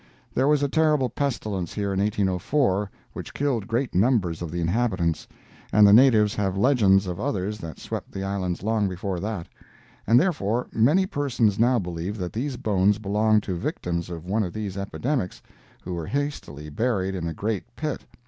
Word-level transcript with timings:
There 0.33 0.47
was 0.47 0.63
a 0.63 0.67
terrible 0.67 1.09
pestilence 1.09 1.75
here 1.75 1.93
in 1.93 1.99
1804, 1.99 2.89
which 3.13 3.35
killed 3.35 3.67
great 3.67 3.93
numbers 3.93 4.41
of 4.41 4.49
the 4.49 4.59
inhabitants, 4.59 5.27
and 5.71 5.85
the 5.85 5.93
natives 5.93 6.33
have 6.33 6.57
legends 6.57 7.05
of 7.05 7.19
others 7.19 7.59
that 7.59 7.77
swept 7.77 8.11
the 8.11 8.23
islands 8.23 8.63
long 8.63 8.89
before 8.89 9.19
that; 9.19 9.45
and 10.07 10.19
therefore 10.19 10.65
many 10.73 11.05
persons 11.05 11.59
now 11.59 11.77
believe 11.77 12.17
that 12.17 12.33
these 12.33 12.57
bones 12.57 12.97
belonged 12.97 13.43
to 13.43 13.55
victims 13.55 14.09
of 14.09 14.25
one 14.25 14.41
of 14.41 14.53
these 14.53 14.75
epidemics 14.75 15.39
who 15.83 15.93
were 15.93 16.07
hastily 16.07 16.71
buried 16.71 17.13
in 17.13 17.27
a 17.27 17.33
great 17.35 17.65
pit. 17.75 18.03